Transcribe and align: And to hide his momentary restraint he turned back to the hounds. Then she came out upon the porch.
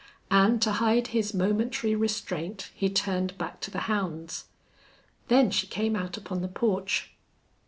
And 0.31 0.59
to 0.63 0.71
hide 0.71 1.09
his 1.09 1.35
momentary 1.35 1.93
restraint 1.93 2.71
he 2.73 2.89
turned 2.89 3.37
back 3.37 3.59
to 3.59 3.69
the 3.69 3.81
hounds. 3.81 4.45
Then 5.27 5.51
she 5.51 5.67
came 5.67 5.95
out 5.95 6.17
upon 6.17 6.41
the 6.41 6.47
porch. 6.47 7.11